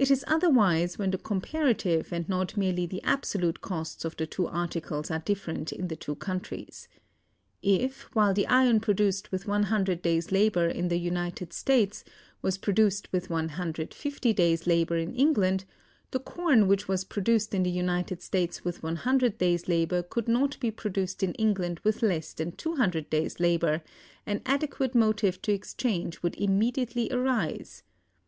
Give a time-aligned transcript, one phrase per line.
[0.00, 4.48] It is otherwise when the comparative and not merely the absolute costs of the two
[4.48, 6.88] articles are different in the two countries.
[7.62, 12.02] If, while the iron produced with 100 days' labor in the United States
[12.42, 15.66] was produced with 150 days' labor in England,
[16.10, 20.58] the corn which was produced in the United States with 100 days' labor could not
[20.58, 23.84] be produced in England with less than 200 days' labor,
[24.26, 27.84] an adequate motive to exchange would immediately arise.